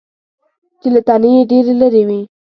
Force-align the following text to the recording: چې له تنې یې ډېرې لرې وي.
چې 0.81 0.87
له 0.93 1.01
تنې 1.07 1.29
یې 1.35 1.43
ډېرې 1.49 1.73
لرې 1.81 2.03
وي. 2.07 2.21